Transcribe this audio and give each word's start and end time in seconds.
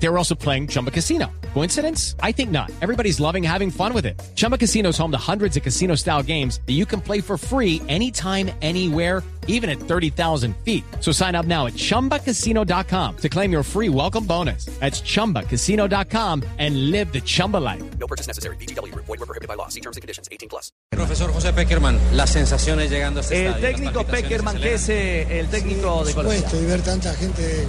They 0.00 0.08
were 0.08 0.16
also 0.18 0.34
playing 0.34 0.68
Chumba 0.68 0.90
Casino. 0.90 1.26
Coincidence? 1.54 2.14
I 2.22 2.30
think 2.32 2.50
not. 2.50 2.70
Everybody's 2.80 3.18
loving 3.18 3.42
having 3.42 3.70
fun 3.70 3.92
with 3.92 4.06
it. 4.06 4.20
Chumba 4.36 4.56
Casino 4.56 4.90
is 4.90 4.98
home 4.98 5.10
to 5.10 5.18
hundreds 5.18 5.56
of 5.56 5.62
casino 5.64 5.96
style 5.96 6.22
games 6.22 6.60
that 6.66 6.74
you 6.74 6.86
can 6.86 7.00
play 7.00 7.20
for 7.20 7.36
free 7.36 7.82
anytime, 7.88 8.50
anywhere, 8.62 9.24
even 9.48 9.68
at 9.68 9.78
30,000 9.80 10.54
feet. 10.58 10.84
So 11.00 11.10
sign 11.10 11.34
up 11.34 11.46
now 11.46 11.66
at 11.66 11.72
chumbacasino.com 11.72 13.16
to 13.16 13.28
claim 13.28 13.50
your 13.50 13.64
free 13.64 13.88
welcome 13.88 14.24
bonus. 14.24 14.66
That's 14.78 15.00
chumbacasino.com 15.00 16.44
and 16.58 16.90
live 16.92 17.12
the 17.12 17.20
Chumba 17.22 17.56
life. 17.56 17.82
No 17.98 18.06
purchase 18.06 18.28
necessary. 18.28 18.56
BGW. 18.56 18.94
Void 18.94 19.08
were 19.08 19.26
prohibited 19.26 19.48
by 19.48 19.54
law. 19.54 19.68
See 19.68 19.80
terms 19.80 19.96
and 19.96 20.02
conditions. 20.02 20.28
18 20.30 20.48
plus. 20.48 20.70
Profesor 20.90 21.30
José 21.32 21.52
Peckerman, 21.52 21.98
las 22.14 22.30
sensaciones 22.30 22.90
llegando 22.90 23.20
a 23.20 23.22
este 23.22 23.46
El 23.46 23.54
estadio, 23.54 23.68
técnico 23.68 24.04
Peckerman, 24.04 24.56
que 24.58 24.74
es 24.74 24.88
eh, 24.90 25.40
el 25.40 25.48
técnico 25.48 26.04
de 26.04 26.12
Por 26.12 26.24
Colombia. 26.24 26.40
supuesto, 26.40 26.62
y 26.62 26.66
ver 26.66 26.82
tanta 26.82 27.14
gente 27.14 27.66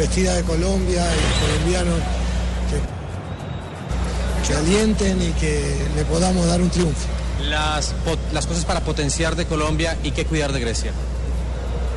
vestida 0.00 0.34
de 0.34 0.42
Colombia 0.44 1.04
y 1.04 1.46
colombianos 1.46 2.00
que, 2.70 4.48
que 4.48 4.54
alienten 4.54 5.20
y 5.20 5.30
que 5.32 5.76
le 5.94 6.04
podamos 6.06 6.46
dar 6.46 6.60
un 6.62 6.70
triunfo. 6.70 7.06
Las, 7.48 7.94
las 8.32 8.46
cosas 8.46 8.64
para 8.64 8.80
potenciar 8.80 9.36
de 9.36 9.44
Colombia 9.44 9.96
y 10.02 10.12
qué 10.12 10.24
cuidar 10.24 10.52
de 10.52 10.60
Grecia. 10.60 10.92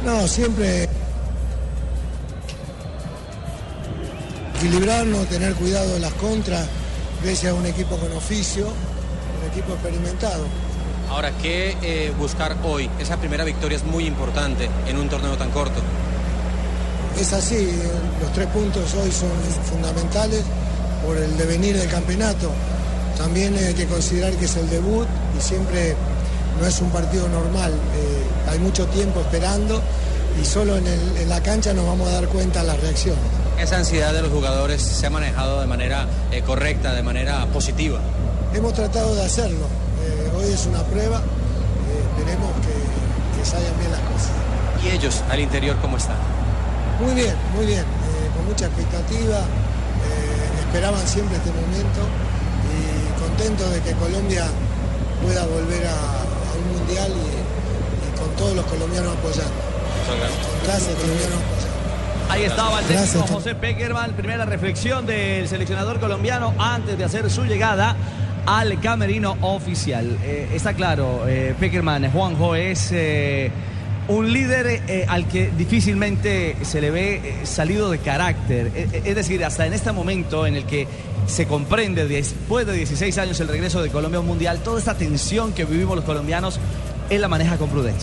No, 0.06 0.28
siempre 0.28 0.90
equilibrarnos, 4.58 5.28
tener 5.28 5.54
cuidado 5.56 5.96
en 5.96 6.02
las 6.02 6.14
contras. 6.14 6.68
Grecia 7.24 7.52
es 7.52 7.56
un 7.56 7.66
equipo 7.66 7.96
con 7.96 8.12
oficio, 8.12 8.66
un 8.66 9.50
equipo 9.50 9.74
experimentado. 9.74 10.46
Ahora, 11.10 11.32
¿qué 11.42 11.78
eh, 11.82 12.12
buscar 12.20 12.58
hoy? 12.66 12.90
Esa 13.00 13.16
primera 13.16 13.46
victoria 13.46 13.78
es 13.78 13.86
muy 13.86 14.06
importante 14.06 14.70
en 14.88 14.98
un 14.98 15.08
torneo 15.08 15.38
tan 15.38 15.52
corto. 15.52 15.82
Es 17.20 17.32
así, 17.34 17.56
eh, 17.56 17.92
los 18.22 18.32
tres 18.34 18.48
puntos 18.48 18.84
hoy 18.96 19.12
son 19.12 19.30
fundamentales 19.70 20.42
por 21.06 21.16
el 21.18 21.38
devenir 21.38 21.78
del 21.78 21.90
campeonato. 21.90 22.50
También 23.18 23.56
hay 23.56 23.74
que 23.74 23.86
considerar 23.86 24.34
que 24.34 24.46
es 24.46 24.56
el 24.58 24.70
debut 24.70 25.08
y 25.38 25.42
siempre 25.42 25.96
no 26.60 26.68
es 26.68 26.80
un 26.82 26.90
partido 26.90 27.28
normal. 27.30 27.72
eh, 27.72 28.50
hay 28.52 28.60
mucho 28.60 28.86
tiempo 28.88 29.22
esperando 29.22 29.82
y 30.42 30.46
solo 30.46 30.76
en, 30.78 30.86
el- 30.88 31.18
en 31.18 31.30
la 31.30 31.42
cancha 31.42 31.74
nos 31.74 31.86
vamos 31.86 32.08
a 32.10 32.14
dar 32.14 32.28
cuenta 32.28 32.62
de 32.62 32.68
las 32.68 32.80
reacciones. 32.82 33.22
Esa 33.60 33.78
ansiedad 33.78 34.12
de 34.14 34.22
los 34.24 34.32
jugadores 34.32 34.82
se 34.82 35.06
ha 35.06 35.10
manejado 35.10 35.62
de 35.62 35.68
manera 35.68 36.08
eh, 36.32 36.42
correcta, 36.42 36.94
de 36.94 37.04
manera 37.04 37.46
positiva. 37.54 38.00
Hemos 38.54 38.74
tratado 38.74 39.16
de 39.16 39.24
hacerlo. 39.24 39.66
eh, 40.04 40.32
hoy 40.36 40.52
es 40.52 40.66
una 40.66 40.82
prueba. 40.84 41.22
esperemos 42.18 42.52
que, 42.66 43.40
que 43.40 43.46
salgan 43.46 43.78
bien 43.80 43.92
las 43.92 44.02
cosas. 44.02 44.32
¿Y 44.84 44.90
ellos 44.90 45.22
al 45.30 45.40
interior 45.40 45.78
cómo 45.82 45.98
están? 45.98 46.18
Muy 47.02 47.14
bien, 47.16 47.36
muy 47.56 47.66
bien, 47.66 47.80
eh, 47.82 48.30
con 48.36 48.46
mucha 48.46 48.66
expectativa, 48.66 49.40
eh, 49.40 50.60
esperaban 50.60 51.06
siempre 51.08 51.38
este 51.38 51.52
momento 51.52 52.02
y 52.70 53.20
contento 53.20 53.70
de 53.70 53.82
que 53.82 53.92
Colombia 53.94 54.46
pueda 55.24 55.46
volver 55.46 55.86
a, 55.88 55.92
a 55.92 56.54
un 56.58 56.78
mundial 56.80 57.12
y, 57.12 58.16
y 58.16 58.20
con 58.20 58.30
todos 58.36 58.56
los 58.56 58.66
colombianos 58.66 59.16
apoyando, 59.18 59.54
gracias. 60.64 60.96
colombianos 60.96 61.38
apoyando. 61.40 61.74
Ahí 62.30 62.44
estaba 62.44 62.80
el 62.80 62.86
técnico 62.86 63.12
Gracias. 63.18 63.32
José 63.32 63.56
Peckerman, 63.56 64.12
primera 64.14 64.46
reflexión 64.46 65.06
del 65.06 65.48
seleccionador 65.48 66.00
colombiano 66.00 66.54
antes 66.58 66.98
de 66.98 67.04
hacer 67.04 67.30
su 67.30 67.44
llegada 67.44 67.96
al 68.46 68.80
camerino 68.80 69.38
oficial. 69.42 70.18
Eh, 70.24 70.50
está 70.54 70.74
claro, 70.74 71.28
eh, 71.28 71.54
Peckerman, 71.60 72.10
Juanjo 72.12 72.56
es 72.56 72.90
eh, 72.92 73.52
un 74.08 74.32
líder 74.32 74.84
eh, 74.88 75.06
al 75.08 75.28
que 75.28 75.50
difícilmente 75.58 76.56
se 76.64 76.82
le 76.82 76.92
ve 76.92 77.16
eh, 77.16 77.46
salido 77.46 77.90
de 77.90 78.00
carácter. 78.00 78.68
Eh, 78.76 78.88
eh, 78.92 79.02
es 79.06 79.16
decir, 79.16 79.44
hasta 79.44 79.66
en 79.66 79.74
este 79.74 79.92
momento 79.92 80.46
en 80.46 80.56
el 80.56 80.66
que 80.66 80.88
se 81.28 81.48
comprende 81.48 82.08
después 82.08 82.68
de 82.68 82.74
16 82.74 83.18
años 83.18 83.40
el 83.40 83.48
regreso 83.48 83.82
de 83.82 83.90
Colombia 83.90 84.18
a 84.18 84.22
un 84.22 84.28
mundial, 84.28 84.60
toda 84.64 84.80
esta 84.80 84.96
tensión 84.98 85.54
que 85.54 85.66
vivimos 85.66 85.96
los 85.96 86.06
colombianos, 86.06 86.60
él 87.10 87.22
la 87.22 87.28
maneja 87.28 87.58
con 87.58 87.70
prudencia. 87.70 88.02